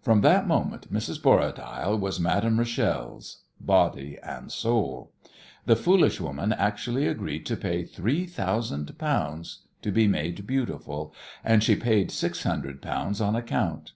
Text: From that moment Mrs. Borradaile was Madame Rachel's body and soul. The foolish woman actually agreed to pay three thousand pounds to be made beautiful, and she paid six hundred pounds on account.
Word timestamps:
From 0.00 0.20
that 0.20 0.46
moment 0.46 0.92
Mrs. 0.92 1.20
Borradaile 1.20 1.98
was 1.98 2.20
Madame 2.20 2.60
Rachel's 2.60 3.38
body 3.58 4.16
and 4.22 4.52
soul. 4.52 5.10
The 5.64 5.74
foolish 5.74 6.20
woman 6.20 6.52
actually 6.52 7.08
agreed 7.08 7.44
to 7.46 7.56
pay 7.56 7.82
three 7.82 8.26
thousand 8.26 8.96
pounds 8.96 9.62
to 9.82 9.90
be 9.90 10.06
made 10.06 10.46
beautiful, 10.46 11.12
and 11.42 11.64
she 11.64 11.74
paid 11.74 12.12
six 12.12 12.44
hundred 12.44 12.80
pounds 12.80 13.20
on 13.20 13.34
account. 13.34 13.90